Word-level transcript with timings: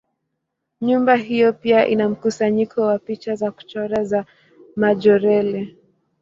Nyumba 0.81 1.15
hiyo 1.15 1.53
pia 1.53 1.87
ina 1.87 2.09
mkusanyiko 2.09 2.81
wa 2.81 2.99
picha 2.99 3.35
za 3.35 3.51
kuchora 3.51 4.03
za 4.03 4.25
Majorelle. 4.75 5.75